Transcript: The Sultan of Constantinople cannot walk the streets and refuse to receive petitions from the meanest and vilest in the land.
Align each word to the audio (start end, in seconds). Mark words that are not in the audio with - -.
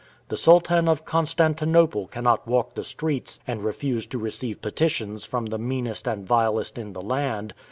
The 0.29 0.35
Sultan 0.35 0.89
of 0.89 1.05
Constantinople 1.05 2.07
cannot 2.07 2.47
walk 2.47 2.73
the 2.73 2.83
streets 2.83 3.39
and 3.45 3.63
refuse 3.63 4.07
to 4.07 4.17
receive 4.17 4.59
petitions 4.59 5.25
from 5.25 5.45
the 5.45 5.59
meanest 5.59 6.07
and 6.07 6.25
vilest 6.25 6.79
in 6.79 6.93
the 6.93 7.03
land. 7.03 7.53